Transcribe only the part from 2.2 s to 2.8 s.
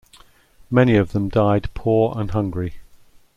hungry.